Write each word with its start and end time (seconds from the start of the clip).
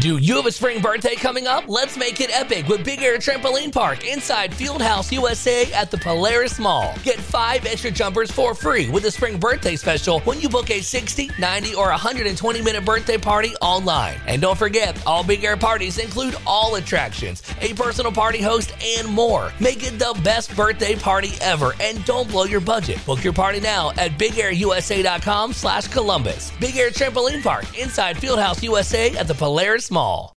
Do 0.00 0.16
you 0.16 0.36
have 0.36 0.46
a 0.46 0.52
spring 0.52 0.80
birthday 0.80 1.14
coming 1.14 1.46
up? 1.46 1.64
Let's 1.68 1.98
make 1.98 2.22
it 2.22 2.30
epic 2.32 2.66
with 2.68 2.86
Big 2.86 3.02
Air 3.02 3.18
Trampoline 3.18 3.70
Park 3.70 4.06
inside 4.06 4.50
Fieldhouse 4.50 5.12
USA 5.12 5.70
at 5.74 5.90
the 5.90 5.98
Polaris 5.98 6.58
Mall. 6.58 6.94
Get 7.02 7.18
five 7.18 7.66
extra 7.66 7.90
jumpers 7.90 8.30
for 8.30 8.54
free 8.54 8.88
with 8.88 9.02
the 9.02 9.10
spring 9.10 9.38
birthday 9.38 9.76
special 9.76 10.20
when 10.20 10.40
you 10.40 10.48
book 10.48 10.70
a 10.70 10.80
60, 10.80 11.32
90, 11.38 11.74
or 11.74 11.88
120 11.90 12.62
minute 12.62 12.82
birthday 12.82 13.18
party 13.18 13.54
online. 13.60 14.18
And 14.26 14.40
don't 14.40 14.56
forget, 14.56 14.96
all 15.06 15.22
Big 15.22 15.44
Air 15.44 15.58
parties 15.58 15.98
include 15.98 16.34
all 16.46 16.76
attractions, 16.76 17.42
a 17.60 17.74
personal 17.74 18.10
party 18.10 18.40
host, 18.40 18.72
and 18.82 19.06
more. 19.06 19.52
Make 19.60 19.86
it 19.86 19.98
the 19.98 20.18
best 20.24 20.56
birthday 20.56 20.96
party 20.96 21.32
ever 21.42 21.74
and 21.78 22.02
don't 22.06 22.30
blow 22.30 22.44
your 22.44 22.60
budget. 22.60 23.04
Book 23.04 23.22
your 23.22 23.34
party 23.34 23.60
now 23.60 23.90
at 23.98 24.12
BigAirUSA.com 24.12 25.52
slash 25.52 25.88
Columbus. 25.88 26.52
Big 26.58 26.78
Air 26.78 26.88
Trampoline 26.88 27.42
Park 27.42 27.78
inside 27.78 28.16
Fieldhouse 28.16 28.62
USA 28.62 29.14
at 29.16 29.28
the 29.28 29.34
Polaris 29.34 29.89
Mall. 29.90 30.30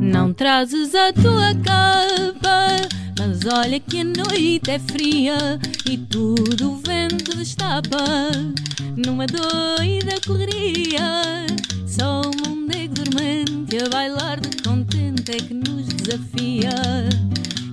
Não 0.00 0.32
trazes 0.32 0.92
a 0.96 1.12
tua 1.12 1.54
capa, 1.62 2.66
mas 3.16 3.44
olha 3.46 3.78
que 3.78 4.00
a 4.00 4.04
noite 4.04 4.68
é 4.68 4.80
fria 4.80 5.60
e 5.88 5.96
tudo 5.96 6.72
o 6.72 6.76
vento 6.78 7.36
destapa. 7.36 7.96
Numa 8.96 9.26
doida 9.26 10.16
correria, 10.26 10.65
contente 15.26 15.30
é 15.32 15.36
que 15.36 15.54
nos 15.54 15.86
desafia. 15.88 16.70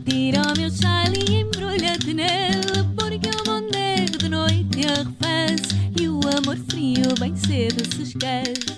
Tira 0.05 0.41
o 0.41 0.57
meu 0.57 0.71
chale 0.71 1.19
e 1.29 1.41
embrulha-te 1.41 2.13
nele, 2.13 2.83
porque 2.97 3.29
o 3.29 3.49
mondego 3.49 4.17
de 4.17 4.29
noite 4.29 4.81
arrefece 4.87 5.75
e 5.99 6.07
o 6.07 6.19
amor 6.37 6.57
frio 6.69 7.13
bem 7.19 7.35
cedo 7.35 7.83
se 7.95 8.03
esquece. 8.03 8.73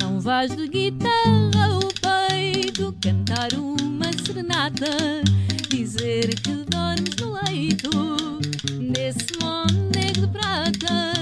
Não 0.00 0.20
vais 0.20 0.54
de 0.54 0.68
guitarra 0.68 1.66
ao 1.66 1.80
peito 2.28 2.94
cantar 3.00 3.54
uma 3.54 4.12
serenata, 4.24 4.86
dizer 5.68 6.34
que 6.40 6.64
dormes 6.70 7.16
no 7.20 7.32
leito 7.44 7.90
desse 8.92 9.26
mondego 9.42 10.20
de 10.20 10.28
prata 10.28 11.12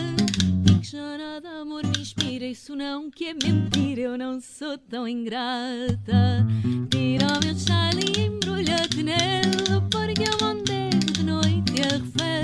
e 0.67 0.75
que 0.79 1.41
de 1.41 1.47
amor 1.61 1.83
me 1.87 2.01
inspira. 2.01 2.45
Isso 2.47 2.77
não 2.77 3.11
que 3.11 3.27
é 3.27 3.35
mentira, 3.35 4.01
eu 4.03 4.19
não 4.19 4.41
sou 4.41 4.77
tão 4.79 5.09
ingrata. 5.09 6.47
Tira 6.91 7.27
o 7.27 7.45
meu 7.45 7.57
chale 7.57 8.13
e 8.17 8.27
embrulha-te 8.27 9.03
nele, 9.03 9.81
porque 9.91 10.25
o 10.25 10.45
mondego 10.45 11.13
de 11.13 11.23
noite 11.23 11.73
arrefece 11.83 12.44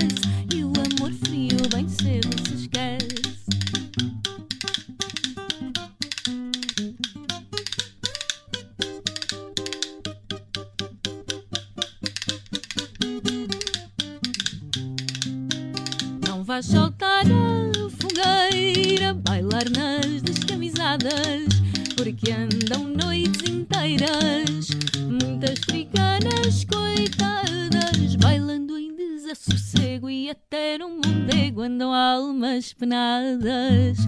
vais 16.51 16.65
soltar 16.65 17.23
a 17.27 17.89
fogueira, 17.91 19.13
bailar 19.13 19.69
nas 19.69 20.21
descamisadas, 20.21 21.47
porque 21.95 22.29
andam 22.29 22.89
noites 22.89 23.49
inteiras, 23.49 24.67
muitas 24.99 25.57
africanas 25.61 26.65
coitadas, 26.65 28.17
bailando 28.17 28.77
em 28.77 28.93
desassossego 28.93 30.09
e 30.09 30.29
até 30.29 30.77
no 30.77 30.89
mondego 30.89 31.61
andam 31.61 31.93
almas 31.93 32.73
penadas. 32.73 33.99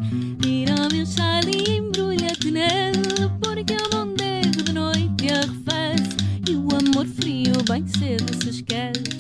Tira 0.42 0.74
o 0.74 1.50
e 1.50 1.78
embrulha-te 1.78 2.52
nele, 2.52 3.30
porque 3.42 3.78
o 3.78 3.96
mondego 3.96 4.64
de 4.64 4.74
noite 4.74 5.32
arrefece 5.32 6.18
e 6.50 6.58
o 6.58 6.68
amor 6.76 7.08
frio 7.08 7.54
bem 7.70 7.88
cedo 7.88 8.44
se 8.44 8.50
esquece. 8.50 9.13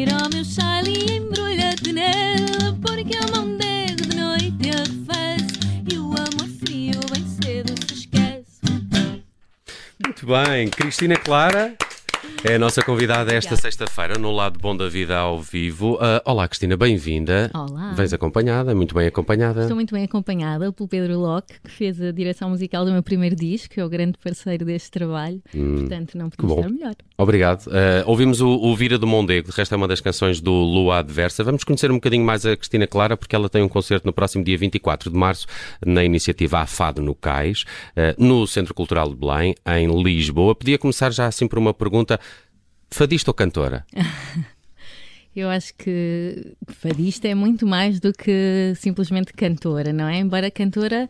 Tira 0.00 0.16
o 0.16 0.34
meu 0.34 0.42
chale 0.42 0.92
e 0.92 1.18
embrulha-te 1.18 1.92
nele, 1.92 2.72
porque 2.80 3.18
o 3.18 3.36
mondego 3.36 4.00
de 4.00 4.16
noite 4.16 4.70
arrefece 4.70 5.60
e 5.92 5.98
o 5.98 6.06
amor 6.06 6.48
frio 6.58 6.98
bem 7.12 7.26
cedo 7.26 7.74
se 7.86 7.92
esquece. 7.92 8.62
Muito 10.02 10.26
bem, 10.26 10.70
Cristina 10.70 11.16
Clara 11.16 11.76
é 12.42 12.54
a 12.54 12.58
nossa 12.58 12.82
convidada 12.82 13.34
esta 13.34 13.54
sexta-feira 13.54 14.18
no 14.18 14.32
Lado 14.32 14.58
Bom 14.58 14.74
da 14.74 14.88
Vida 14.88 15.14
ao 15.18 15.38
vivo. 15.40 15.98
Ah, 16.00 16.22
olá, 16.24 16.48
Cristina, 16.48 16.74
bem-vinda. 16.74 17.50
Olá. 17.54 17.92
Vens 17.92 18.14
acompanhada, 18.14 18.74
muito 18.74 18.94
bem 18.94 19.06
acompanhada. 19.06 19.60
Estou 19.60 19.74
muito 19.74 19.94
bem 19.94 20.04
acompanhada 20.04 20.72
pelo 20.72 20.88
Pedro 20.88 21.18
Locke, 21.18 21.60
que 21.62 21.70
fez 21.70 22.00
a 22.00 22.10
direção 22.10 22.48
musical 22.48 22.86
do 22.86 22.92
meu 22.92 23.02
primeiro 23.02 23.36
disco, 23.36 23.74
que 23.74 23.80
é 23.80 23.84
o 23.84 23.90
grande 23.90 24.16
parceiro 24.16 24.64
deste 24.64 24.90
trabalho. 24.90 25.42
Portanto, 25.52 26.16
não 26.16 26.30
podia 26.30 26.54
Hum, 26.54 26.58
estar 26.58 26.70
melhor. 26.70 26.94
Obrigado. 27.18 27.70
Ah, 27.70 28.04
ouvimos 28.06 28.40
o, 28.40 28.48
o 28.48 28.74
Vira 28.74 28.96
do 28.96 29.06
Mondego, 29.06 29.50
de 29.50 29.56
resto 29.56 29.74
é 29.74 29.76
uma 29.76 29.86
das 29.86 30.00
canções 30.00 30.40
do 30.40 30.50
Lua 30.52 30.98
Adversa. 31.00 31.44
Vamos 31.44 31.62
conhecer 31.62 31.90
um 31.90 31.96
bocadinho 31.96 32.24
mais 32.24 32.46
a 32.46 32.56
Cristina 32.56 32.86
Clara, 32.86 33.18
porque 33.18 33.36
ela 33.36 33.50
tem 33.50 33.62
um 33.62 33.68
concerto 33.68 34.06
no 34.06 34.14
próximo 34.14 34.42
dia 34.42 34.56
24 34.56 35.10
de 35.10 35.16
março, 35.16 35.46
na 35.84 36.02
iniciativa 36.04 36.60
Afado 36.60 37.02
no 37.02 37.14
Cais, 37.14 37.64
ah, 37.94 38.14
no 38.18 38.46
Centro 38.46 38.72
Cultural 38.72 39.10
de 39.10 39.16
Belém, 39.16 39.54
em 39.66 40.02
Lisboa. 40.02 40.54
Podia 40.54 40.78
começar 40.78 41.12
já 41.12 41.26
assim 41.26 41.46
por 41.46 41.58
uma 41.58 41.74
pergunta: 41.74 42.18
fadista 42.90 43.30
ou 43.30 43.34
cantora? 43.34 43.84
Eu 45.34 45.48
acho 45.48 45.72
que 45.74 46.54
fadista 46.66 47.28
é 47.28 47.34
muito 47.36 47.64
mais 47.64 48.00
do 48.00 48.12
que 48.12 48.72
simplesmente 48.76 49.32
cantora, 49.32 49.92
não 49.92 50.08
é? 50.08 50.18
Embora 50.18 50.50
cantora, 50.50 51.08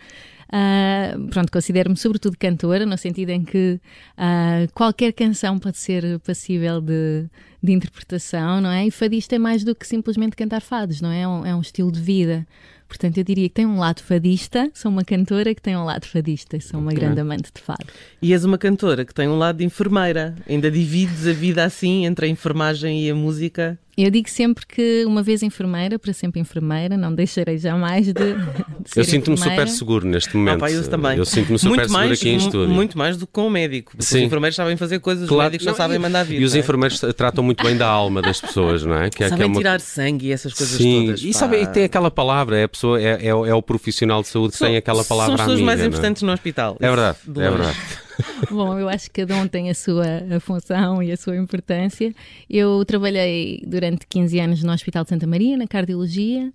ah, 0.53 1.15
pronto, 1.31 1.53
considero-me 1.53 1.97
sobretudo 1.97 2.37
cantora, 2.37 2.85
no 2.85 2.99
sentido 2.99 3.31
em 3.31 3.45
que 3.45 3.81
ah, 4.17 4.67
qualquer 4.75 5.13
canção 5.13 5.59
pode 5.59 5.79
ser 5.79 6.19
passível 6.21 6.81
de, 6.81 7.27
de 7.63 7.73
interpretação, 7.73 8.61
não 8.61 8.71
é? 8.71 8.87
E 8.87 8.91
fadista 8.91 9.37
é 9.37 9.39
mais 9.39 9.63
do 9.63 9.75
que 9.75 9.87
simplesmente 9.87 10.37
cantar 10.37 10.61
fados, 10.61 11.01
não 11.01 11.11
é? 11.11 11.21
É 11.21 11.29
um, 11.29 11.47
é 11.47 11.55
um 11.55 11.61
estilo 11.61 11.93
de 11.93 12.01
vida. 12.01 12.47
Portanto, 12.89 13.19
eu 13.19 13.25
diria 13.25 13.49
que 13.49 13.55
tem 13.55 13.67
um 13.67 13.79
lado 13.79 14.03
fadista, 14.03 14.69
sou 14.75 14.91
uma 14.91 15.05
cantora 15.05 15.55
que 15.55 15.63
tem 15.63 15.77
um 15.77 15.85
lado 15.85 16.07
fadista, 16.07 16.57
e 16.57 16.61
sou 16.61 16.81
uma 16.81 16.93
grande 16.93 17.21
amante 17.21 17.49
de 17.55 17.63
fado. 17.63 17.87
E 18.21 18.33
és 18.33 18.45
uma 18.45 18.59
cantora 18.59 19.05
que 19.05 19.15
tem 19.15 19.29
um 19.29 19.39
lado 19.39 19.59
de 19.59 19.65
enfermeira. 19.65 20.35
Ainda 20.49 20.69
divides 20.69 21.25
a 21.29 21.33
vida 21.33 21.65
assim 21.65 22.05
entre 22.05 22.27
a 22.27 22.29
enfermagem 22.29 23.05
e 23.05 23.09
a 23.09 23.15
música. 23.15 23.79
Eu 24.05 24.11
digo 24.11 24.29
sempre 24.31 24.65
que 24.67 25.05
uma 25.05 25.23
vez 25.23 25.43
enfermeira, 25.43 25.99
para 25.99 26.13
sempre 26.13 26.41
enfermeira, 26.41 26.97
não 26.97 27.15
deixarei 27.15 27.59
jamais 27.59 28.07
de, 28.07 28.13
de 28.13 28.91
ser 28.91 29.01
Eu 29.01 29.05
sinto-me 29.05 29.37
super 29.37 29.69
seguro 29.69 30.07
neste 30.07 30.37
momento. 30.37 30.57
Ah, 30.57 30.59
pá, 30.61 30.71
eu 30.71 30.89
também. 30.89 31.19
Eu 31.19 31.25
sinto-me 31.25 31.59
super 31.59 31.69
muito 31.77 31.89
seguro 31.89 32.07
mais, 32.07 32.19
aqui 32.19 32.29
em 32.31 32.37
estúdio. 32.37 32.69
Muito 32.75 32.97
mais 32.97 33.17
do 33.17 33.27
que 33.27 33.33
com 33.33 33.47
o 33.47 33.51
médico. 33.51 33.91
Porque 33.93 34.05
Sim. 34.05 34.19
os 34.19 34.23
enfermeiros 34.25 34.57
sabem 34.57 34.77
fazer 34.77 34.99
coisas, 35.01 35.25
os 35.25 35.29
Claro. 35.29 35.45
médicos 35.51 35.67
não, 35.67 35.73
Não, 35.73 35.77
sabem 35.77 35.97
e- 35.97 35.99
mandar 35.99 36.25
vir. 36.25 36.41
E 36.41 36.45
os 36.45 36.55
é? 36.55 36.59
enfermeiros 36.59 37.01
tratam 37.17 37.45
muito 37.45 37.63
bem 37.65 37.77
da 37.77 37.87
alma 37.89 38.23
das 38.23 38.41
pessoas, 38.41 38.85
não 38.85 38.95
é? 38.97 39.11
Que 39.11 39.17
é, 39.17 39.19
que 39.19 39.25
é 39.25 39.29
sabem 39.29 39.47
uma- 39.47 39.57
tirar 39.57 39.81
sangue 39.81 40.27
e 40.29 40.33
essas 40.33 40.53
coisas 40.55 40.77
Sim, 40.79 41.07
todas. 41.07 41.23
e 41.23 41.33
pá. 41.33 41.39
sabe, 41.39 41.63
e 41.63 41.67
tem 41.67 41.85
aquela 41.85 42.11
palavra, 42.11 42.57
é, 42.59 42.65
a 42.65 42.69
pessoa, 42.69 43.01
é, 43.01 43.27
é, 43.27 43.35
o- 43.35 43.45
é 43.47 43.55
o 43.55 43.61
profissional 43.63 44.23
de 44.23 44.29
saúde 44.29 44.53
que 44.53 44.59
São- 44.59 44.69
tem 44.69 44.77
aquela 44.77 45.05
palavra 45.05 45.27
São 45.27 45.35
as 45.35 45.41
pessoas 45.41 45.55
amiga, 45.59 45.67
mais 45.67 45.79
não 45.79 45.85
é? 45.85 45.89
importantes 45.89 46.23
no 46.23 46.33
hospital. 46.33 46.77
É 46.81 46.87
verdade, 46.89 47.19
De 47.27 47.41
é 47.43 47.51
verdade. 47.51 47.77
Bom, 48.51 48.79
eu 48.79 48.89
acho 48.89 49.11
que 49.11 49.21
cada 49.21 49.37
um 49.37 49.47
tem 49.47 49.71
a 49.71 49.75
sua 49.75 50.05
a 50.37 50.41
função 50.41 51.03
e 51.03 51.13
a 51.13 51.17
sua 51.17 51.37
importância. 51.37 52.13
Eu 52.49 52.85
trabalhei 52.85 53.63
durante 53.67 54.07
15 54.07 54.41
anos 54.41 54.63
no 54.63 54.73
Hospital 54.73 55.05
de 55.05 55.11
Santa 55.11 55.27
Maria, 55.27 55.57
na 55.57 55.67
cardiologia. 55.67 56.53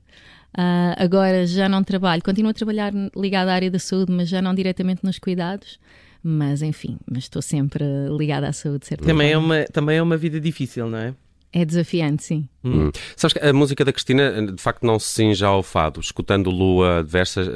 Uh, 0.58 0.96
agora 0.98 1.46
já 1.46 1.68
não 1.68 1.84
trabalho, 1.84 2.24
continuo 2.24 2.52
a 2.52 2.54
trabalhar 2.54 2.94
ligada 3.16 3.52
à 3.52 3.56
área 3.56 3.70
da 3.70 3.80
saúde, 3.80 4.12
mas 4.12 4.30
já 4.30 4.42
não 4.42 4.54
diretamente 4.56 5.04
nos 5.04 5.20
cuidados. 5.20 5.80
Mas 6.24 6.62
enfim, 6.62 6.98
mas 7.10 7.26
estou 7.26 7.42
sempre 7.42 7.84
ligada 8.18 8.48
à 8.48 8.54
saúde, 8.54 8.88
certo? 8.88 9.06
Também 9.06 9.32
é, 9.32 9.38
uma, 9.38 9.64
também 9.66 9.98
é 9.98 10.02
uma 10.02 10.18
vida 10.18 10.40
difícil, 10.40 10.90
não 10.90 10.98
é? 10.98 11.14
É 11.58 11.64
desafiante, 11.64 12.22
sim. 12.22 12.50
Hum. 12.66 12.92
Sabes 13.16 13.32
que 13.32 13.40
a 13.40 13.54
música 13.54 13.86
da 13.86 13.94
Cristina, 13.94 14.46
de 14.46 14.62
facto, 14.62 14.86
não 14.86 15.00
se 15.00 15.08
cinge 15.08 15.46
ao 15.46 15.64
fado. 15.64 16.02
Escutando 16.02 16.50
Lua 16.50 17.02
diversas, 17.02 17.48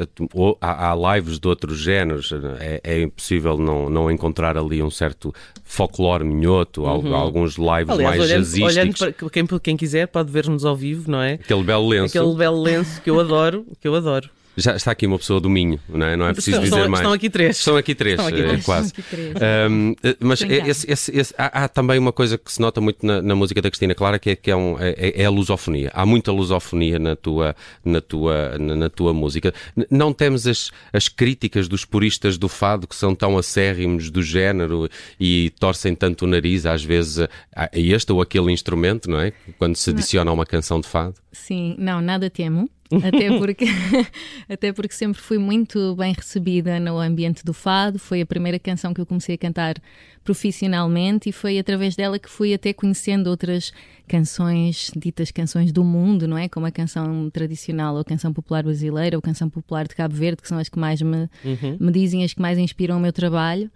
há, 0.61 0.89
há 0.89 1.15
lives 1.17 1.37
de 1.37 1.45
outros 1.45 1.77
géneros, 1.77 2.31
é, 2.61 2.79
é, 2.81 3.01
impossível 3.01 3.57
não, 3.57 3.89
não 3.89 4.09
encontrar 4.09 4.57
ali 4.57 4.81
um 4.81 4.89
certo 4.89 5.33
folclore 5.65 6.23
minhoto, 6.23 6.83
uhum. 6.83 7.13
alguns 7.13 7.57
lives 7.57 7.89
Aliás, 7.89 7.99
mais 7.99 8.21
olhando, 8.21 8.37
jazzísticos. 8.37 9.01
Olhando 9.01 9.15
para 9.17 9.29
quem, 9.29 9.45
quem 9.45 9.75
quiser 9.75 10.07
pode 10.07 10.31
ver-nos 10.31 10.63
ao 10.63 10.77
vivo, 10.77 11.11
não 11.11 11.21
é? 11.21 11.33
Aquele 11.33 11.63
belo 11.63 11.85
lenço. 11.85 12.17
Aquele 12.17 12.37
belo 12.37 12.61
lenço 12.61 13.01
que 13.01 13.09
eu 13.09 13.19
adoro, 13.19 13.65
que 13.81 13.87
eu 13.87 13.95
adoro. 13.95 14.29
Já 14.59 14.75
está 14.75 14.91
aqui 14.91 15.07
uma 15.07 15.17
pessoa 15.17 15.39
do 15.39 15.50
Minho, 15.50 15.79
não 15.88 16.06
é? 16.06 16.17
Não 16.17 16.27
é 16.27 16.33
preciso 16.33 16.59
dizer 16.59 16.88
mais. 16.88 17.01
Estão 17.01 17.13
aqui 17.13 17.29
três. 17.29 17.57
Estão 17.57 17.77
aqui 17.77 17.95
três, 17.95 18.13
estão 18.13 18.27
aqui 18.27 18.44
três. 18.44 18.65
quase. 18.65 18.88
Estão 18.88 19.03
aqui 19.03 19.15
três. 19.15 19.35
Um, 19.71 19.95
mas 20.19 20.41
esse, 20.41 20.91
esse, 20.91 21.17
esse, 21.17 21.33
há, 21.38 21.63
há, 21.63 21.67
também 21.67 21.97
uma 21.97 22.11
coisa 22.11 22.38
que 22.38 22.51
se 22.51 22.59
nota 22.59 22.81
muito 22.81 23.06
na, 23.06 23.21
na 23.21 23.35
música 23.35 23.61
da 23.61 23.69
Cristina 23.69 23.95
Clara, 23.95 24.19
que 24.19 24.31
é, 24.31 24.35
que 24.35 24.51
é, 24.51 24.56
um, 24.56 24.77
é, 24.79 25.21
é, 25.21 25.25
a 25.25 25.29
lusofonia. 25.29 25.91
Há 25.94 26.06
muita 26.06 26.31
lusofonia 26.31 27.00
na 27.00 27.15
tua, 27.15 27.56
na 27.83 28.01
tua, 28.01 28.57
na, 28.59 28.75
na 28.75 28.89
tua 28.89 29.13
música. 29.13 29.53
Não 29.89 30.11
temos 30.13 30.45
as, 30.45 30.71
as 30.91 31.07
críticas 31.07 31.67
dos 31.67 31.85
puristas 31.85 32.38
do 32.38 32.50
fado 32.50 32.88
que 32.88 32.95
são 32.95 33.15
tão 33.15 33.38
acérrimos 33.38 34.09
do 34.09 34.21
género 34.21 34.89
e 35.19 35.51
torcem 35.59 35.95
tanto 35.95 36.25
o 36.25 36.27
nariz, 36.27 36.65
às 36.65 36.83
vezes, 36.83 37.27
a, 37.56 37.69
este 37.73 38.11
ou 38.11 38.21
aquele 38.21 38.51
instrumento, 38.51 39.09
não 39.09 39.19
é? 39.19 39.31
Quando 39.57 39.75
se 39.75 39.89
adiciona 39.89 40.31
a 40.31 40.33
uma 40.33 40.45
canção 40.45 40.81
de 40.81 40.88
fado. 40.88 41.15
Sim, 41.31 41.75
não, 41.77 42.01
nada 42.01 42.29
temo. 42.29 42.69
Até 42.91 43.38
porque, 43.38 43.65
até 44.50 44.74
porque 44.74 44.94
sempre 44.94 45.21
fui 45.21 45.38
muito 45.38 45.95
bem 45.95 46.12
recebida 46.12 46.80
no 46.80 46.97
ambiente 46.97 47.45
do 47.45 47.53
fado. 47.53 48.00
Foi 48.00 48.21
a 48.21 48.25
primeira 48.25 48.57
canção 48.57 48.94
que 48.94 49.00
eu 49.00 49.06
comecei 49.06 49.36
a 49.36 49.38
cantar 49.38 49.75
profissionalmente 50.24 51.30
e 51.30 51.31
foi 51.31 51.59
através 51.59 51.95
dela 51.95 52.18
que 52.18 52.30
fui 52.30 52.53
até 52.53 52.74
conhecendo 52.74 53.27
outras 53.27 53.71
canções, 54.07 54.91
ditas 54.95 55.30
canções 55.30 55.71
do 55.71 55.83
mundo, 55.83 56.27
não 56.27 56.38
é? 56.38 56.50
Como 56.50 56.65
a 56.65 56.71
canção 56.71 57.30
tradicional 57.30 57.94
ou 57.94 58.01
a 58.01 58.06
canção 58.06 58.33
popular 58.33 58.63
brasileira 58.63 59.15
ou 59.15 59.19
a 59.19 59.24
canção 59.24 59.50
popular 59.50 59.88
de 59.88 59.95
Cabo 59.95 60.15
Verde, 60.15 60.42
que 60.42 60.47
são 60.47 60.57
as 60.57 60.68
que 60.68 60.80
mais 60.80 61.01
me, 61.01 61.30
uhum. 61.45 61.77
me 61.80 61.92
dizem, 61.92 62.24
as 62.24 62.33
que 62.33 62.42
mais 62.42 62.57
inspiram 62.57 62.97
o 62.97 63.00
meu 63.00 63.13
trabalho. 63.13 63.69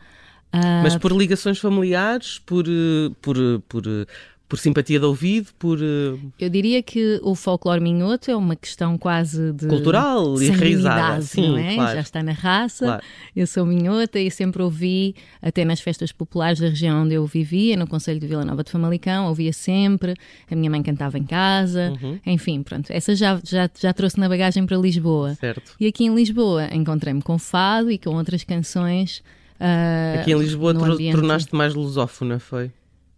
Mas 0.83 0.95
por 0.95 1.11
ligações 1.11 1.57
familiares, 1.57 2.37
por, 2.37 2.65
eh, 2.67 3.09
por, 3.21 3.35
eh, 3.37 3.59
por 3.67 3.83
eh, 3.87 4.05
por 4.53 4.59
simpatia 4.59 4.99
de 4.99 5.05
ouvido, 5.07 5.49
por. 5.57 5.79
Uh... 5.79 6.31
Eu 6.37 6.47
diria 6.47 6.83
que 6.83 7.19
o 7.23 7.33
folclore 7.33 7.81
minhoto 7.81 8.29
é 8.29 8.35
uma 8.35 8.55
questão 8.55 8.99
quase 8.99 9.51
de. 9.51 9.65
cultural 9.65 10.39
e 10.39 10.45
enraizada. 10.45 11.23
Sim, 11.23 11.49
não 11.49 11.57
é? 11.57 11.73
Claro. 11.73 11.95
Já 11.95 12.01
está 12.01 12.21
na 12.21 12.33
raça. 12.33 12.85
Claro. 12.85 13.03
Eu 13.35 13.47
sou 13.47 13.65
minhota 13.65 14.19
e 14.19 14.29
sempre 14.29 14.61
ouvi, 14.61 15.15
até 15.41 15.65
nas 15.65 15.81
festas 15.81 16.11
populares 16.11 16.59
da 16.59 16.67
região 16.67 17.01
onde 17.01 17.15
eu 17.15 17.25
vivia, 17.25 17.75
no 17.75 17.87
Conselho 17.87 18.19
de 18.19 18.27
Vila 18.27 18.45
Nova 18.45 18.63
de 18.63 18.69
Famalicão, 18.69 19.27
ouvia 19.27 19.51
sempre. 19.51 20.13
A 20.51 20.55
minha 20.55 20.69
mãe 20.69 20.83
cantava 20.83 21.17
em 21.17 21.23
casa. 21.23 21.91
Uhum. 21.99 22.19
Enfim, 22.23 22.61
pronto. 22.61 22.93
Essa 22.93 23.15
já, 23.15 23.41
já, 23.43 23.67
já 23.75 23.91
trouxe 23.91 24.19
na 24.19 24.29
bagagem 24.29 24.67
para 24.67 24.77
Lisboa. 24.77 25.33
Certo. 25.33 25.73
E 25.79 25.87
aqui 25.87 26.05
em 26.05 26.13
Lisboa 26.13 26.69
encontrei-me 26.71 27.23
com 27.23 27.39
fado 27.39 27.89
e 27.89 27.97
com 27.97 28.11
outras 28.11 28.43
canções. 28.43 29.23
Uh, 29.59 30.19
aqui 30.19 30.31
em 30.31 30.37
Lisboa 30.37 30.75
tornaste 30.75 31.55
mais 31.55 31.73
lusófona, 31.73 32.37
foi? 32.37 32.69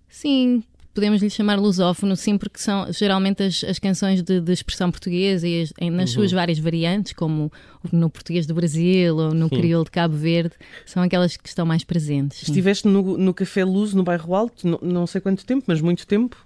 Sim, 0.08 0.64
podemos 0.96 1.22
lhe 1.22 1.30
chamar 1.30 1.60
lusófono, 1.60 2.16
sim, 2.16 2.38
porque 2.38 2.58
são 2.58 2.92
geralmente 2.92 3.44
as, 3.44 3.64
as 3.66 3.78
canções 3.78 4.24
de, 4.24 4.40
de, 4.40 4.52
expressão 4.54 4.90
portuguesa 4.90 5.46
e 5.46 5.64
as, 5.64 5.74
nas 5.92 6.10
uhum. 6.10 6.16
suas 6.16 6.32
várias 6.32 6.58
variantes, 6.58 7.12
como 7.12 7.52
no 7.92 8.10
português 8.10 8.48
do 8.48 8.56
Brasil 8.56 9.16
ou 9.18 9.34
no 9.34 9.50
sim. 9.50 9.58
crioulo 9.58 9.84
de 9.84 9.92
Cabo 9.92 10.16
Verde, 10.16 10.56
são 10.86 11.04
aquelas 11.04 11.36
que 11.36 11.50
estão 11.50 11.66
mais 11.66 11.84
presentes. 11.84 12.40
Sim. 12.40 12.52
Estiveste 12.52 12.88
no, 12.88 13.18
no 13.18 13.34
Café 13.34 13.66
Luz, 13.66 13.94
no 13.94 14.04
Bairro 14.04 14.34
Alto, 14.34 14.66
não, 14.68 14.80
não 14.82 15.06
sei 15.06 15.20
quanto 15.20 15.46
tempo, 15.46 15.66
mas 15.68 15.82
muito 15.82 16.08
tempo? 16.08 16.38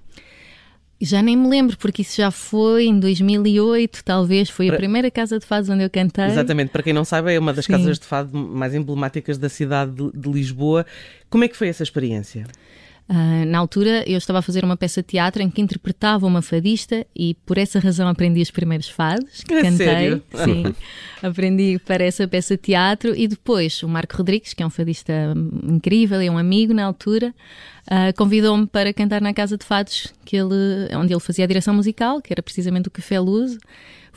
Já 1.02 1.22
nem 1.22 1.38
me 1.38 1.48
lembro, 1.48 1.78
porque 1.78 2.02
isso 2.02 2.18
já 2.18 2.30
foi 2.30 2.86
em 2.86 3.00
2008, 3.00 4.04
talvez. 4.04 4.50
Foi 4.50 4.68
a 4.68 4.75
primeira 4.75 5.10
casa 5.10 5.40
de 5.40 5.45
fado 5.45 5.72
onde 5.72 5.84
eu 5.84 5.90
cantei. 5.90 6.25
Exatamente, 6.25 6.72
para 6.72 6.84
quem 6.84 6.92
não 6.92 7.06
sabe, 7.06 7.34
é 7.34 7.40
uma 7.40 7.54
das 7.54 7.66
Sim. 7.66 7.72
casas 7.72 7.98
de 7.98 8.06
fado 8.06 8.38
mais 8.38 8.75
emblemáticas 8.75 9.38
da 9.38 9.48
cidade 9.48 9.92
de, 9.94 10.12
de 10.12 10.30
Lisboa. 10.30 10.86
Como 11.30 11.45
é 11.45 11.48
que 11.48 11.56
foi 11.56 11.69
essa 11.69 11.84
experiência? 11.84 12.45
Uh, 13.09 13.44
na 13.47 13.57
altura, 13.57 14.03
eu 14.07 14.19
estava 14.19 14.38
a 14.38 14.41
fazer 14.44 14.63
uma 14.63 14.77
peça 14.77 15.01
de 15.01 15.07
teatro 15.07 15.41
em 15.41 15.50
que 15.50 15.59
interpretava 15.59 16.27
uma 16.27 16.44
fadista 16.44 17.07
e 17.15 17.33
por 17.44 17.57
essa 17.57 17.79
razão 17.79 18.07
aprendi 18.07 18.39
os 18.39 18.51
primeiros 18.51 18.88
fados 18.88 19.44
que 19.44 19.51
é 19.51 19.63
cantei. 19.63 19.88
Sério? 19.88 20.23
Sim, 20.31 20.75
aprendi 21.23 21.79
para 21.79 22.03
essa 22.03 22.27
peça 22.27 22.56
de 22.56 22.61
teatro 22.61 23.15
e 23.15 23.27
depois 23.27 23.81
o 23.81 23.88
Marco 23.88 24.15
Rodrigues, 24.15 24.53
que 24.53 24.61
é 24.61 24.65
um 24.65 24.69
fadista 24.69 25.33
incrível 25.63 26.21
e 26.21 26.29
um 26.29 26.38
amigo 26.38 26.71
na 26.71 26.85
altura, 26.85 27.33
uh, 27.89 28.15
convidou-me 28.18 28.68
para 28.68 28.94
cantar 28.94 29.21
na 29.21 29.33
Casa 29.33 29.57
de 29.57 29.65
Fados, 29.65 30.13
que 30.24 30.36
ele, 30.36 30.89
onde 30.95 31.13
ele 31.13 31.19
fazia 31.19 31.45
a 31.45 31.47
direção 31.47 31.74
musical, 31.74 32.21
que 32.21 32.33
era 32.33 32.41
precisamente 32.41 32.88
o 32.88 32.91
Café 32.91 33.19
Luz 33.19 33.57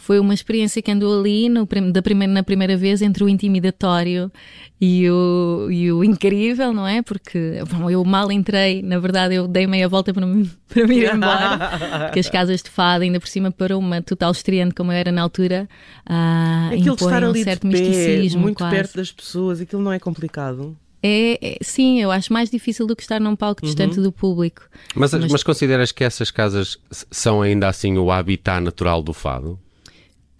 foi 0.02 0.18
uma 0.18 0.34
experiência 0.34 0.82
que 0.82 0.90
andou 0.90 1.18
ali 1.20 1.48
no, 1.48 1.66
da 1.92 2.02
primeira, 2.02 2.32
na 2.32 2.42
primeira 2.42 2.76
vez 2.76 3.02
entre 3.02 3.22
o 3.22 3.28
intimidatório 3.28 4.32
e 4.80 5.08
o, 5.08 5.68
e 5.70 5.92
o 5.92 6.02
incrível, 6.02 6.72
não 6.72 6.86
é? 6.86 7.02
Porque 7.02 7.62
bom, 7.70 7.88
eu 7.88 8.04
mal 8.04 8.32
entrei, 8.32 8.82
na 8.82 8.98
verdade 8.98 9.36
eu 9.36 9.46
dei 9.46 9.66
meia 9.66 9.88
volta 9.88 10.12
para 10.12 10.26
me, 10.26 10.50
para 10.68 10.86
me 10.86 10.96
ir 10.96 11.14
embora, 11.14 11.58
porque 12.06 12.18
as 12.20 12.28
casas 12.28 12.62
de 12.62 12.70
fada, 12.70 13.04
ainda 13.04 13.20
por 13.20 13.28
cima 13.28 13.52
para 13.52 13.76
uma 13.76 14.02
total 14.02 14.32
estreante 14.32 14.74
como 14.74 14.90
eu 14.90 14.96
era 14.96 15.12
na 15.12 15.22
altura, 15.22 15.68
uh, 16.08 16.74
aquilo 16.74 16.96
de 16.96 17.04
estar 17.04 17.22
ali 17.22 17.40
um 17.40 17.44
certo 17.44 17.68
de 17.68 17.72
pé, 17.72 17.80
misticismo. 17.80 18.40
muito 18.40 18.58
quase. 18.58 18.74
perto 18.74 18.96
das 18.96 19.12
pessoas, 19.12 19.60
aquilo 19.60 19.82
não 19.82 19.92
é 19.92 19.98
complicado? 19.98 20.76
É, 21.02 21.38
é, 21.42 21.58
sim, 21.62 22.00
eu 22.00 22.10
acho 22.10 22.32
mais 22.32 22.50
difícil 22.50 22.86
do 22.86 22.94
que 22.94 23.02
estar 23.02 23.20
num 23.20 23.34
palco 23.34 23.62
distante 23.62 23.96
uhum. 23.96 24.04
do 24.04 24.12
público. 24.12 24.62
Mas, 24.94 25.12
mas... 25.12 25.32
mas 25.32 25.42
consideras 25.42 25.90
que 25.90 26.04
essas 26.04 26.30
casas 26.30 26.78
são 27.10 27.42
ainda 27.42 27.68
assim 27.68 27.98
o 27.98 28.10
habitat 28.10 28.60
natural 28.60 29.02
do 29.02 29.12
fado? 29.12 29.58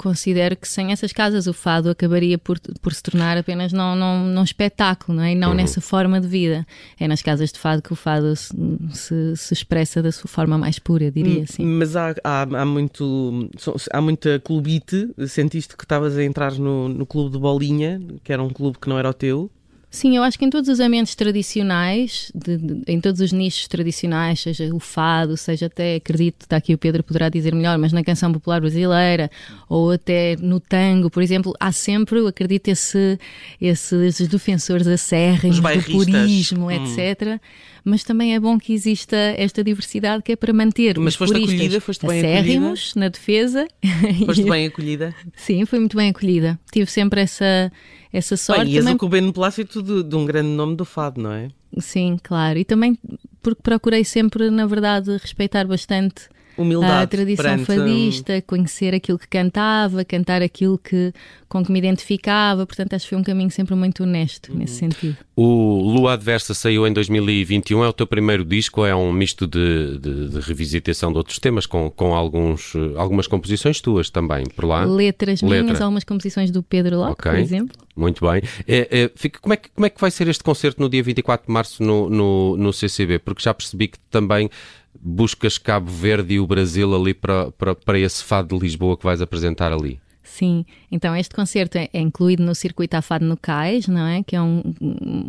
considero 0.02 0.56
que 0.56 0.66
sem 0.66 0.90
essas 0.90 1.12
casas 1.12 1.46
o 1.46 1.52
fado 1.52 1.88
acabaria 1.88 2.36
por, 2.36 2.58
por 2.80 2.92
se 2.92 3.00
tornar 3.00 3.38
apenas 3.38 3.72
num, 3.72 3.94
num, 3.94 4.26
num 4.26 4.42
espetáculo, 4.42 5.16
não 5.16 5.24
é? 5.24 5.30
E 5.30 5.34
não 5.36 5.50
uhum. 5.50 5.54
nessa 5.54 5.80
forma 5.80 6.20
de 6.20 6.26
vida. 6.26 6.66
É 6.98 7.06
nas 7.06 7.22
casas 7.22 7.52
de 7.52 7.58
fado 7.60 7.80
que 7.80 7.92
o 7.92 7.96
fado 7.96 8.34
se, 8.34 8.52
se, 8.92 9.36
se 9.36 9.54
expressa 9.54 10.02
da 10.02 10.10
sua 10.10 10.28
forma 10.28 10.58
mais 10.58 10.80
pura, 10.80 11.08
diria 11.08 11.44
assim. 11.44 11.64
Mas 11.64 11.94
há, 11.94 12.16
há, 12.24 12.42
há, 12.42 12.64
muito, 12.64 13.48
há 13.92 14.00
muita 14.00 14.40
clubite. 14.40 15.08
Sentiste 15.28 15.76
que 15.76 15.84
estavas 15.84 16.18
a 16.18 16.24
entrar 16.24 16.52
no, 16.54 16.88
no 16.88 17.06
clube 17.06 17.30
de 17.30 17.38
bolinha, 17.38 18.00
que 18.24 18.32
era 18.32 18.42
um 18.42 18.50
clube 18.50 18.78
que 18.80 18.88
não 18.88 18.98
era 18.98 19.08
o 19.08 19.14
teu? 19.14 19.48
Sim, 19.92 20.16
eu 20.16 20.22
acho 20.22 20.38
que 20.38 20.44
em 20.46 20.48
todos 20.48 20.70
os 20.70 20.80
ambientes 20.80 21.14
tradicionais, 21.14 22.32
de, 22.34 22.56
de, 22.56 22.82
em 22.86 22.98
todos 22.98 23.20
os 23.20 23.30
nichos 23.30 23.68
tradicionais, 23.68 24.40
seja 24.40 24.74
o 24.74 24.80
fado, 24.80 25.36
seja 25.36 25.66
até, 25.66 25.96
acredito, 25.96 26.44
está 26.44 26.56
aqui 26.56 26.72
o 26.72 26.78
Pedro 26.78 27.02
poderá 27.02 27.28
dizer 27.28 27.54
melhor, 27.54 27.76
mas 27.76 27.92
na 27.92 28.02
canção 28.02 28.32
popular 28.32 28.58
brasileira, 28.58 29.30
ou 29.68 29.90
até 29.90 30.34
no 30.40 30.58
tango, 30.58 31.10
por 31.10 31.22
exemplo, 31.22 31.52
há 31.60 31.70
sempre, 31.70 32.26
acredito, 32.26 32.68
esse, 32.68 33.18
esses 33.60 34.26
defensores 34.28 34.86
acérrimos 34.86 35.60
do 35.60 35.92
purismo, 35.92 36.68
hum. 36.68 36.70
etc. 36.70 37.38
Mas 37.84 38.02
também 38.02 38.34
é 38.34 38.40
bom 38.40 38.58
que 38.58 38.72
exista 38.72 39.16
esta 39.36 39.62
diversidade 39.62 40.22
que 40.22 40.32
é 40.32 40.36
para 40.36 40.54
manter 40.54 40.98
mas 40.98 41.14
os 41.14 41.18
foste 41.18 41.36
acolhida, 41.36 41.80
foste 41.80 42.06
bem 42.06 42.18
acérrimos 42.18 42.80
acolhida? 42.80 43.00
na 43.00 43.08
defesa. 43.08 43.68
Foste 44.24 44.44
bem 44.48 44.66
acolhida? 44.68 45.14
Sim, 45.36 45.66
fui 45.66 45.80
muito 45.80 45.96
bem 45.98 46.08
acolhida. 46.08 46.58
Tive 46.72 46.90
sempre 46.90 47.20
essa 47.20 47.70
essa 48.12 48.36
sorte. 48.36 48.64
Bem, 48.64 48.74
e 48.74 48.76
és 48.76 48.84
também... 48.84 48.96
o 48.96 48.98
Cubeno 48.98 49.32
Plácido 49.32 49.82
de, 49.82 50.02
de 50.02 50.16
um 50.16 50.24
grande 50.26 50.48
nome 50.48 50.76
do 50.76 50.84
fado, 50.84 51.20
não 51.20 51.32
é? 51.32 51.48
Sim, 51.78 52.18
claro. 52.22 52.58
E 52.58 52.64
também 52.64 52.98
porque 53.42 53.62
procurei 53.62 54.04
sempre, 54.04 54.50
na 54.50 54.66
verdade, 54.66 55.16
respeitar 55.16 55.66
bastante 55.66 56.28
Humildade 56.56 57.02
a 57.02 57.06
tradição 57.06 57.44
perante... 57.44 57.64
fadista, 57.64 58.42
conhecer 58.42 58.94
aquilo 58.94 59.18
que 59.18 59.28
cantava, 59.28 60.04
cantar 60.04 60.42
aquilo 60.42 60.78
que, 60.78 61.12
com 61.48 61.64
que 61.64 61.72
me 61.72 61.78
identificava. 61.78 62.66
Portanto, 62.66 62.94
acho 62.94 63.04
que 63.04 63.10
foi 63.10 63.18
um 63.18 63.22
caminho 63.22 63.50
sempre 63.50 63.74
muito 63.74 64.02
honesto 64.02 64.52
uhum. 64.52 64.58
nesse 64.58 64.74
sentido. 64.74 65.16
O 65.34 65.80
Lua 65.80 66.12
Adversa 66.12 66.52
saiu 66.52 66.86
em 66.86 66.92
2021, 66.92 67.84
é 67.84 67.88
o 67.88 67.92
teu 67.92 68.06
primeiro 68.06 68.44
disco, 68.44 68.84
é 68.84 68.94
um 68.94 69.12
misto 69.12 69.46
de, 69.46 69.98
de, 69.98 70.28
de 70.28 70.40
revisitação 70.40 71.10
de 71.10 71.18
outros 71.18 71.38
temas, 71.38 71.64
com, 71.64 71.90
com 71.90 72.14
alguns, 72.14 72.74
algumas 72.96 73.26
composições 73.26 73.80
tuas 73.80 74.10
também, 74.10 74.44
por 74.44 74.64
lá. 74.66 74.84
Letras 74.84 75.40
Letra. 75.40 75.62
minhas, 75.62 75.80
algumas 75.80 76.04
composições 76.04 76.50
do 76.50 76.62
Pedro 76.62 76.98
Locke, 76.98 77.12
okay. 77.12 77.32
por 77.32 77.38
exemplo. 77.38 77.76
Muito 77.94 78.26
bem. 78.26 78.42
É, 78.66 79.02
é, 79.02 79.10
fica, 79.14 79.38
como, 79.40 79.52
é 79.52 79.56
que, 79.56 79.70
como 79.70 79.86
é 79.86 79.90
que 79.90 80.00
vai 80.00 80.10
ser 80.10 80.28
este 80.28 80.42
concerto 80.42 80.80
no 80.80 80.88
dia 80.88 81.02
24 81.02 81.46
de 81.46 81.52
março 81.52 81.82
no, 81.82 82.08
no, 82.08 82.56
no 82.56 82.72
CCB? 82.72 83.18
Porque 83.18 83.42
já 83.42 83.52
percebi 83.52 83.88
que 83.88 83.98
também 84.10 84.48
buscas 85.00 85.58
Cabo 85.58 85.90
Verde 85.90 86.34
e 86.34 86.40
o 86.40 86.46
Brasil 86.46 86.94
ali 86.94 87.14
para, 87.14 87.50
para, 87.52 87.74
para 87.74 87.98
esse 87.98 88.22
fado 88.22 88.56
de 88.56 88.62
Lisboa 88.62 88.96
que 88.96 89.04
vais 89.04 89.20
apresentar 89.20 89.72
ali. 89.72 90.00
Sim, 90.22 90.64
então 90.90 91.14
este 91.14 91.34
concerto 91.34 91.76
é, 91.76 91.90
é 91.92 92.00
incluído 92.00 92.42
no 92.42 92.54
Circuito 92.54 92.96
a 92.96 93.02
Fado 93.02 93.24
no 93.24 93.36
Cais, 93.36 93.86
não 93.88 94.06
é? 94.06 94.22
Que 94.22 94.36
é 94.36 94.40
um, 94.40 94.62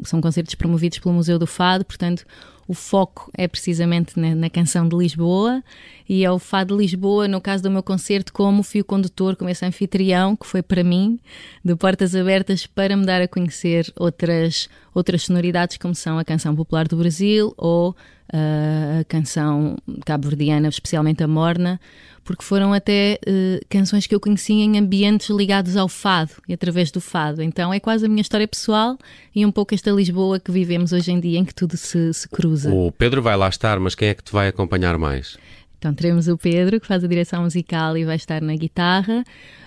são 0.03 0.21
concertos 0.21 0.55
promovidos 0.55 0.99
pelo 0.99 1.15
Museu 1.15 1.37
do 1.37 1.47
Fado, 1.47 1.83
portanto 1.83 2.25
o 2.67 2.73
foco 2.73 3.29
é 3.37 3.47
precisamente 3.47 4.17
na, 4.17 4.33
na, 4.33 4.49
canção 4.49 4.87
de 4.87 4.95
Lisboa 4.95 5.61
e 6.07 6.23
é 6.23 6.31
o 6.31 6.39
Fado 6.39 6.75
de 6.75 6.81
Lisboa, 6.81 7.27
no 7.27 7.41
caso 7.41 7.63
do 7.63 7.69
meu 7.69 7.83
concerto, 7.83 8.31
como 8.31 8.63
fio 8.63 8.85
condutor, 8.85 9.35
como 9.35 9.49
esse 9.49 9.65
anfitrião 9.65 10.35
que 10.35 10.45
foi 10.45 10.61
para 10.61 10.83
mim, 10.83 11.19
de 11.63 11.75
portas 11.75 12.15
abertas 12.15 12.65
para 12.65 12.95
me 12.95 13.05
dar 13.05 13.21
a 13.21 13.27
conhecer 13.27 13.91
outras, 13.97 14.69
outras 14.93 15.23
sonoridades, 15.23 15.77
como 15.77 15.93
são 15.93 16.17
a 16.17 16.23
canção 16.23 16.55
popular 16.55 16.87
do 16.87 16.95
Brasil 16.95 17.53
ou 17.57 17.95
uh, 18.33 19.01
a 19.01 19.03
canção 19.03 19.77
cabo-verdiana, 20.05 20.67
especialmente 20.67 21.23
a 21.23 21.27
Morna 21.27 21.79
porque 22.23 22.43
foram 22.43 22.73
até 22.73 23.19
uh, 23.27 23.65
canções 23.69 24.07
que 24.07 24.15
eu 24.15 24.19
conheci 24.19 24.53
em 24.53 24.77
ambientes 24.77 25.29
ligados 25.29 25.75
ao 25.75 25.89
fado 25.89 26.31
e 26.47 26.53
através 26.53 26.89
do 26.89 27.01
fado. 27.01 27.41
Então 27.41 27.73
é 27.73 27.79
quase 27.79 28.05
a 28.05 28.09
minha 28.09 28.21
história 28.21 28.47
pessoal 28.47 28.97
e 29.35 29.45
um 29.45 29.51
pouco 29.51 29.75
esta 29.75 29.91
Lisboa 29.91 30.39
que 30.39 30.51
vivemos 30.51 30.93
hoje 30.93 31.11
em 31.11 31.19
dia 31.19 31.39
em 31.39 31.45
que 31.45 31.53
tudo 31.53 31.75
se, 31.75 32.13
se 32.13 32.27
cruza. 32.29 32.73
O 32.73 32.91
Pedro 32.91 33.21
vai 33.21 33.35
lá 33.35 33.49
estar, 33.49 33.79
mas 33.79 33.93
quem 33.93 34.09
é 34.09 34.13
que 34.13 34.23
te 34.23 34.31
vai 34.31 34.47
acompanhar 34.47 34.97
mais? 34.97 35.37
Então 35.77 35.93
teremos 35.93 36.27
o 36.27 36.37
Pedro, 36.37 36.79
que 36.79 36.87
faz 36.87 37.03
a 37.03 37.07
direção 37.07 37.43
musical 37.43 37.97
e 37.97 38.05
vai 38.05 38.15
estar 38.15 38.41
na 38.41 38.55
guitarra, 38.55 39.23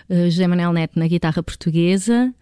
uh, 0.09 0.31
José 0.31 0.47
Manuel 0.47 0.73
Neto 0.73 0.99
na 0.99 1.07
guitarra 1.07 1.43
portuguesa, 1.43 2.33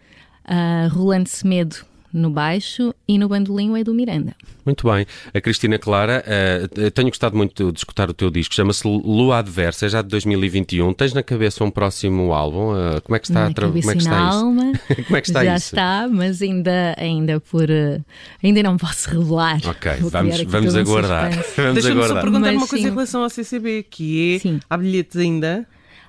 uh, 0.44 0.94
Rolando 0.94 1.28
Semedo 1.28 1.76
no 2.14 2.30
baixo 2.30 2.94
e 3.08 3.18
no 3.18 3.28
bandolim 3.28 3.76
é 3.78 3.82
do 3.82 3.92
Miranda. 3.92 4.34
Muito 4.64 4.88
bem. 4.88 5.04
A 5.34 5.40
Cristina 5.40 5.78
Clara, 5.78 6.24
uh, 6.24 6.90
tenho 6.92 7.08
gostado 7.08 7.36
muito 7.36 7.72
de 7.72 7.78
escutar 7.78 8.08
o 8.08 8.14
teu 8.14 8.30
disco, 8.30 8.54
chama-se 8.54 8.86
Lua 8.86 9.38
Adversa, 9.38 9.86
é 9.86 9.88
já 9.88 10.00
de 10.00 10.08
2021. 10.08 10.92
Tens 10.94 11.12
na 11.12 11.22
cabeça 11.22 11.64
um 11.64 11.70
próximo 11.70 12.32
álbum? 12.32 12.72
Uh, 12.72 13.02
como 13.02 13.16
é 13.16 13.18
que 13.18 13.26
está, 13.26 13.40
na 13.40 13.46
a 13.48 13.52
tra... 13.52 13.66
como 13.66 13.78
é 13.78 13.94
que 13.94 13.98
está 13.98 14.16
alma, 14.16 14.72
isso? 14.72 15.02
como 15.04 15.16
é 15.16 15.20
que 15.20 15.26
está 15.28 15.44
já 15.44 15.56
isso? 15.56 15.66
está, 15.66 16.08
mas 16.10 16.40
ainda, 16.40 16.94
ainda 16.96 17.40
por. 17.40 17.64
Uh, 17.64 18.02
ainda 18.42 18.62
não 18.62 18.76
posso 18.76 19.10
revelar. 19.10 19.60
Ok, 19.66 19.92
vamos, 20.02 20.40
vamos 20.42 20.76
aguardar. 20.76 21.32
vamos 21.56 21.74
Deixa-me 21.74 22.06
só 22.06 22.20
perguntar 22.20 22.52
mas, 22.52 22.56
uma 22.56 22.68
coisa 22.68 22.84
sim. 22.84 22.88
em 22.88 22.92
relação 22.92 23.22
ao 23.22 23.28
CCB, 23.28 23.86
que 23.90 24.36
é. 24.36 24.38
Sim. 24.38 24.60
Há 24.70 24.76
bilhetes 24.76 25.16
ainda? 25.16 25.66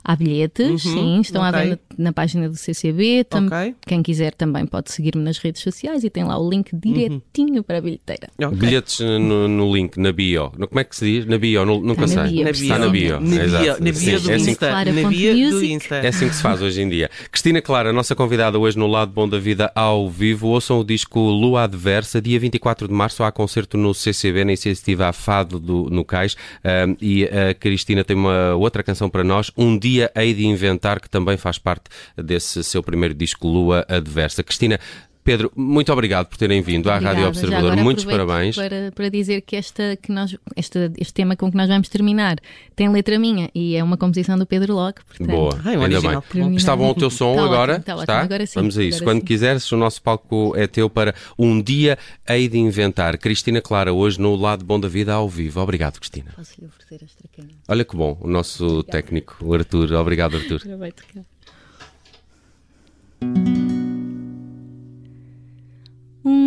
Há 0.08 0.16
bilhetes, 0.16 0.86
uhum, 0.86 0.94
sim, 0.94 1.22
estão 1.22 1.42
okay. 1.42 1.60
à 1.60 1.64
venda 1.64 1.80
na 1.98 2.14
página 2.14 2.48
do 2.48 2.56
CCB. 2.56 3.24
Tam 3.24 3.48
okay. 3.48 3.74
Quem 3.88 4.04
quiser 4.04 4.36
também 4.36 4.64
pode 4.68 4.92
seguir-me 4.92 5.24
nas 5.24 5.40
redes 5.40 5.64
sociais 5.64 6.04
e 6.04 6.12
tem 6.12 6.24
lá 6.24 6.38
o 6.38 6.48
link 6.48 6.70
direitinho 6.76 7.56
uhum. 7.56 7.64
para 7.64 7.80
a 7.80 7.82
bilheteira. 7.82 8.30
Okay. 8.38 8.56
Bilhetes 8.56 9.00
no, 9.00 9.48
no, 9.48 9.76
link, 9.76 9.98
na 9.98 10.12
bio. 10.12 10.52
Como 10.52 10.80
é 10.80 10.84
que 10.84 10.96
se 10.96 11.06
diz? 11.06 11.26
Na 11.26 11.40
bio, 11.40 11.66
no, 11.66 11.82
nunca 11.82 12.06
Está 12.06 12.28
sei. 12.28 12.44
Na 12.44 12.52
bio. 12.52 12.64
Está 12.64 12.78
na 12.78 12.88
bio. 12.90 13.20
Na 13.20 13.28
bio, 13.28 13.42
Exato. 13.42 13.84
Na 13.84 13.92
bio 13.92 14.22
do, 14.22 14.32
é 14.32 14.36
assim 14.36 14.52
Insta. 14.52 14.68
Clara. 14.68 14.94
Na 14.94 15.10
bio 15.10 15.50
do 15.50 15.66
Insta. 15.66 15.96
É 15.96 16.08
assim 16.10 16.30
que 16.30 16.36
se 16.36 16.42
faz 16.44 16.62
hoje 16.62 16.82
em 16.84 16.88
dia. 16.88 17.10
Cristina 17.32 17.60
Clara, 17.60 17.92
nossa 17.92 18.16
convidada 18.16 18.60
hoje 18.60 18.78
no 18.78 18.86
Lado 18.86 19.12
Bom 19.12 19.28
da 19.28 19.40
Vida 19.40 19.72
ao 19.74 20.08
vivo. 20.08 20.50
Ouçam 20.50 20.80
o 20.80 20.84
disco 20.84 21.20
Lua 21.20 21.64
Adversa. 21.64 22.22
Dia 22.22 22.40
24 22.40 22.88
de 22.88 22.94
março 22.94 23.24
há 23.24 23.32
concerto 23.32 23.76
no 23.76 23.92
CCB, 23.92 24.46
na 24.46 24.52
iniciativa 24.52 25.12
Fado 25.12 25.60
do, 25.60 25.90
no 25.90 26.06
Cais. 26.06 26.38
Um, 26.64 26.96
e 27.02 27.24
a 27.24 27.56
Cristina 27.56 28.04
tem 28.04 28.16
uma 28.16 28.54
outra 28.54 28.84
canção 28.84 29.10
para 29.10 29.24
nós. 29.24 29.52
Um 29.58 29.76
dia 29.80 29.95
hei 30.16 30.34
de 30.34 30.46
inventar 30.46 31.00
que 31.00 31.10
também 31.10 31.38
faz 31.38 31.58
parte 31.58 31.86
desse 32.16 32.64
seu 32.64 32.82
primeiro 32.82 33.14
disco 33.14 33.48
Lua 33.48 33.86
Adversa. 33.88 34.44
Cristina, 34.44 34.80
Pedro, 35.26 35.52
muito 35.56 35.92
obrigado 35.92 36.28
por 36.28 36.38
terem 36.38 36.62
vindo 36.62 36.88
à 36.88 37.00
Rádio 37.00 37.28
Observador. 37.28 37.76
Muitos 37.78 38.06
parabéns. 38.06 38.56
Para, 38.56 38.92
para 38.94 39.10
dizer 39.10 39.42
que 39.42 39.56
esta, 39.56 39.96
que 39.96 40.12
nós, 40.12 40.38
este, 40.56 40.92
este 41.00 41.14
tema 41.16 41.36
com 41.36 41.50
que 41.50 41.58
nós 41.58 41.68
vamos 41.68 41.90
terminar 41.90 42.38
tem 42.76 42.88
letra 42.90 43.18
minha 43.18 43.50
e 43.56 43.76
é 43.76 43.84
uma 43.84 43.98
composição 43.98 44.38
do 44.38 44.46
Pedro 44.46 44.76
Locke. 44.76 45.04
Portanto, 45.04 45.28
Boa, 45.28 45.60
Ai, 45.66 45.78
ainda 45.78 46.00
bem. 46.00 46.56
Está 46.56 46.76
bom 46.76 46.92
o 46.92 46.94
teu 46.94 47.10
som 47.10 47.32
está 47.32 47.44
agora? 47.44 47.74
Ótimo, 47.74 47.94
está, 47.94 47.96
está? 48.04 48.22
Agora 48.22 48.46
sim, 48.46 48.60
Vamos 48.60 48.78
a 48.78 48.84
isso. 48.84 49.04
Quando 49.04 49.22
sim. 49.22 49.26
quiseres, 49.26 49.72
o 49.72 49.78
nosso 49.78 50.00
palco 50.00 50.54
é 50.56 50.68
teu 50.68 50.88
para 50.92 51.16
Um 51.40 51.60
Dia 51.60 51.98
Hei 52.30 52.48
de 52.48 52.60
Inventar. 52.60 53.18
Cristina 53.18 53.60
Clara, 53.60 53.92
hoje 53.92 54.22
no 54.22 54.36
Lado 54.36 54.64
Bom 54.64 54.80
da 54.80 54.88
Vida 54.88 55.14
ao 55.14 55.28
vivo. 55.28 55.60
Obrigado, 55.60 55.98
Cristina. 56.00 56.34
Posso-lhe 56.36 56.68
oferecer 56.68 57.04
esta 57.04 57.24
canha? 57.36 57.56
Olha 57.68 57.84
que 57.84 57.96
bom, 57.98 58.16
o 58.22 58.28
nosso 58.28 58.84
técnico, 58.84 59.38
o 59.42 59.56
Arthur. 59.56 59.92
Obrigado, 59.94 60.38
Arthur. 60.38 60.62
Vai 60.78 60.92
tocar. 60.92 61.26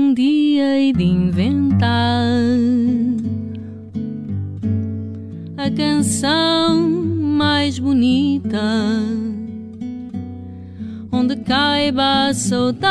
Um 0.08 0.14
dia 0.14 0.78
hei 0.78 0.90
de 0.94 1.04
inventar 1.04 2.24
a 5.54 5.70
canção 5.70 6.80
mais 6.80 7.78
bonita, 7.78 8.58
onde 11.12 11.36
caiba 11.36 12.28
a 12.28 12.32
saudade 12.32 12.88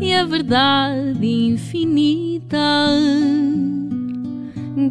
e 0.00 0.14
a 0.14 0.24
verdade 0.24 1.26
infinita 1.26 2.56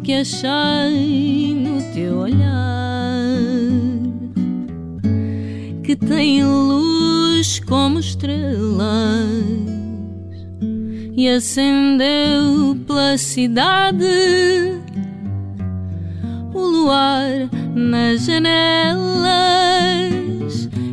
que 0.04 0.12
achei 0.12 1.56
no 1.56 1.82
teu 1.92 2.18
olhar, 2.18 3.34
que 5.82 5.96
tem 5.96 6.44
luz 6.44 7.25
como 7.66 8.00
estrelas 8.00 8.46
e 11.16 11.28
acendeu 11.28 12.76
pela 12.86 13.16
cidade 13.16 14.04
o 16.52 16.60
luar 16.60 17.48
nas 17.74 18.24
janelas 18.24 18.66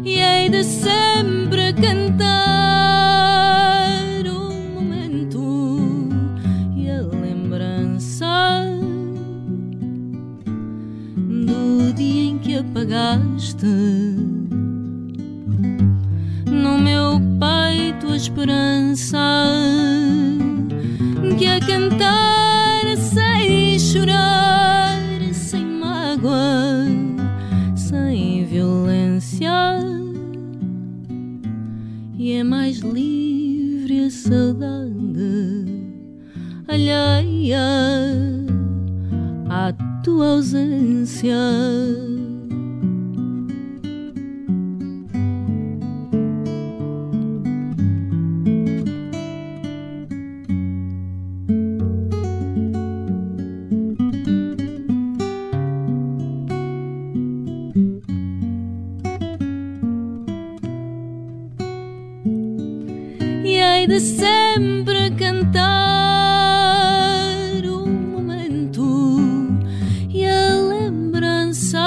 e 0.06 0.20
hei 0.20 0.50
de 0.50 0.64
sempre 0.64 1.74
cantar 1.74 2.22
um 4.28 4.76
momento 4.76 5.80
e 6.76 6.90
a 6.90 7.02
lembrança 7.02 8.64
do 11.18 11.92
dia 11.94 12.24
em 12.30 12.38
que 12.38 12.58
apagaste 12.58 14.33
esperança 18.24 19.20
que 21.38 21.46
a 21.46 21.60
cantar 21.60 22.96
sem 22.96 23.78
chorar, 23.78 24.98
sem 25.34 25.66
mágoa, 25.66 26.86
sem 27.76 28.46
violência 28.46 29.52
e 32.18 32.32
é 32.32 32.44
mais 32.46 32.78
livre 32.80 34.06
a 34.06 34.10
saudade 34.10 34.94
alheia 36.70 37.60
à 39.50 39.74
tua 40.02 40.36
ausência. 40.36 41.36
De 63.94 64.00
sempre 64.00 65.12
cantar 65.12 65.62
um 67.64 67.86
momento 67.86 69.20
e 70.10 70.26
a 70.26 70.56
lembrança 70.56 71.80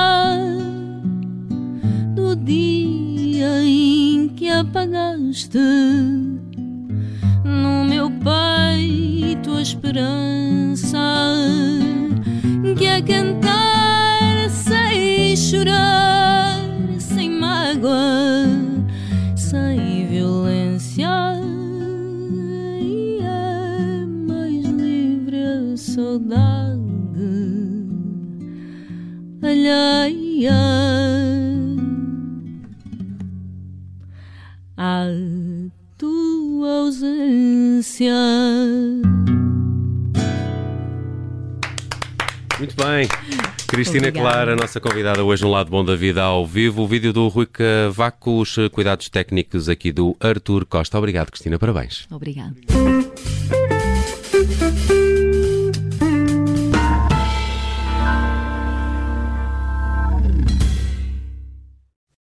do 2.15 2.37
dia 2.37 3.65
em 3.65 4.29
que 4.29 4.49
apagaste 4.49 5.59
no 7.45 7.85
meu 7.85 8.09
peito 8.09 9.57
a 9.57 9.63
esperança 9.63 11.35
que 12.79 12.87
a 12.87 13.03
cantar 13.03 14.49
sem 14.49 15.37
chorar, 15.37 16.16
à 34.77 35.07
tua 35.97 36.69
ausência. 36.81 38.13
Muito 42.59 42.75
bem. 42.77 43.09
Cristina 43.69 44.09
Obrigada. 44.09 44.31
Clara, 44.31 44.57
nossa 44.57 44.81
convidada 44.81 45.23
hoje 45.25 45.43
no 45.43 45.51
Lado 45.51 45.71
Bom 45.71 45.85
da 45.85 45.95
Vida 45.97 46.23
ao 46.23 46.47
vivo. 46.47 46.83
O 46.83 46.87
vídeo 46.87 47.13
do 47.13 47.29
Rui 47.29 47.47
Cavaco, 47.47 48.41
os 48.41 48.57
cuidados 48.73 49.09
técnicos 49.09 49.69
aqui 49.69 49.93
do 49.93 50.17
Arthur 50.21 50.65
Costa. 50.65 50.97
Obrigado, 50.97 51.31
Cristina. 51.31 51.59
Parabéns. 51.59 52.07
Obrigada. 52.11 52.55